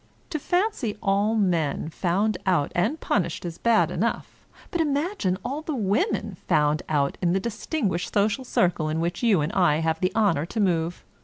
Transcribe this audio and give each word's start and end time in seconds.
To 0.31 0.39
fancy 0.39 0.97
all 0.99 1.35
men 1.35 1.89
found 1.91 2.35
out 2.47 2.71
and 2.73 2.99
punished 2.99 3.45
is 3.45 3.59
bad 3.59 3.91
enough; 3.91 4.47
but 4.71 4.81
imagine 4.81 5.37
all 5.45 5.61
the 5.61 5.75
women 5.75 6.37
found 6.47 6.81
out 6.89 7.19
in 7.21 7.33
the 7.33 7.39
distinguished 7.39 8.11
social 8.11 8.43
circle 8.43 8.89
in 8.89 8.99
which 8.99 9.21
you 9.21 9.41
and 9.41 9.53
I 9.53 9.77
have 9.81 9.99
the 9.99 10.11
honor 10.15 10.47
to 10.47 10.59
move. 10.59 11.05